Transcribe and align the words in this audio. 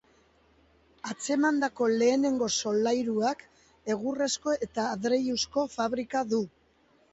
Atzemandako 1.11 1.89
lehenengo 2.03 2.47
solairuak 2.63 3.45
egurrezko 3.97 4.57
eta 4.71 4.89
adreiluzko 4.97 5.69
fabrika 5.79 6.27
du. 6.35 6.45